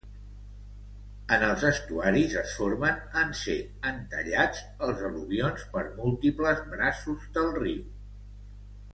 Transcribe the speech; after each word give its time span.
En 1.35 1.43
els 1.47 1.65
estuaris 1.71 2.31
es 2.39 2.53
formen 2.61 3.03
en 3.23 3.35
ser 3.39 3.57
entallats 3.89 4.63
els 4.87 5.03
al·luvions 5.09 5.67
per 5.75 5.83
múltiples 5.99 6.63
braços 6.73 7.29
del 7.37 7.53
riu. 7.59 7.85